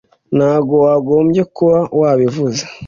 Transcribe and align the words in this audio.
ntabwo 0.37 0.73
wagombye 0.85 1.41
kuba 1.55 1.77
wabivuze 1.99 2.61